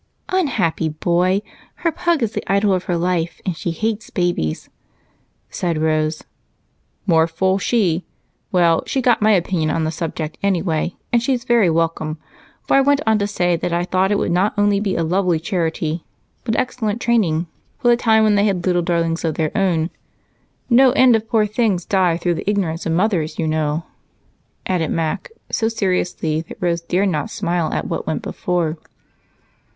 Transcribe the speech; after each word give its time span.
"Unhappy 0.29 0.89
boy! 0.89 1.43
Her 1.85 1.91
pug 1.91 2.23
is 2.23 2.31
the 2.31 2.43
idol 2.51 2.73
of 2.73 2.85
her 2.85 2.97
life, 2.97 3.39
and 3.45 3.55
she 3.55 3.69
hates 3.69 4.09
babies," 4.09 4.67
said 5.51 5.77
Rose. 5.77 6.23
"More 7.05 7.27
fool 7.27 7.59
she! 7.59 8.03
Well, 8.51 8.81
she 8.87 8.99
got 8.99 9.21
my 9.21 9.33
opinion 9.33 9.69
on 9.69 9.83
the 9.83 9.91
subject, 9.91 10.39
anyway, 10.41 10.95
and 11.13 11.21
she's 11.21 11.43
very 11.43 11.69
welcome, 11.69 12.17
for 12.63 12.75
I 12.77 12.81
went 12.81 13.01
on 13.05 13.19
to 13.19 13.27
say 13.27 13.55
that 13.57 13.71
I 13.71 13.83
thought 13.85 14.11
it 14.11 14.17
would 14.17 14.31
not 14.31 14.55
only 14.57 14.79
be 14.79 14.95
a 14.95 15.03
lovely 15.03 15.39
charity, 15.39 16.03
but 16.45 16.55
excellent 16.55 16.99
training 16.99 17.45
for 17.77 17.87
the 17.89 17.95
time 17.95 18.23
when 18.23 18.33
they 18.33 18.45
had 18.45 18.65
little 18.65 18.81
darlings 18.81 19.23
of 19.23 19.35
their 19.35 19.55
own. 19.55 19.91
No 20.67 20.89
end 20.93 21.15
of 21.15 21.29
poor 21.29 21.45
things 21.45 21.85
die 21.85 22.17
through 22.17 22.33
the 22.33 22.49
ignorance 22.49 22.87
of 22.87 22.93
mothers, 22.93 23.37
you 23.37 23.45
know," 23.47 23.85
added 24.65 24.89
Mac, 24.89 25.29
so 25.51 25.67
seriously 25.67 26.41
that 26.41 26.57
Rose 26.59 26.81
dared 26.81 27.09
not 27.09 27.29
smile 27.29 27.71
at 27.71 27.85
what 27.87 28.07
went 28.07 28.23
before. 28.23 28.77